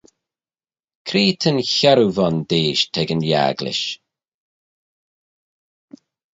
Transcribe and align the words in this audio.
Cre 1.07 1.21
ta'n 1.41 1.59
chiarroo 1.73 2.11
vondeish 2.17 2.83
t'ec 2.93 3.09
yn 3.15 3.23
agglish? 3.45 3.85